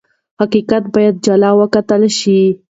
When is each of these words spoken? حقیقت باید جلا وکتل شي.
حقیقت 0.41 0.83
باید 0.93 1.15
جلا 1.25 1.51
وکتل 1.59 2.01
شي. 2.19 2.39